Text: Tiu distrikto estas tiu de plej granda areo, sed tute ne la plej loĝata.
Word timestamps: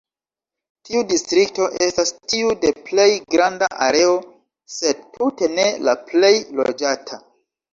Tiu 0.87 1.01
distrikto 1.09 1.67
estas 1.87 2.13
tiu 2.33 2.49
de 2.65 2.71
plej 2.89 3.07
granda 3.35 3.69
areo, 3.89 4.17
sed 4.79 5.05
tute 5.19 5.51
ne 5.59 5.69
la 5.91 5.97
plej 6.09 6.33
loĝata. 6.63 7.23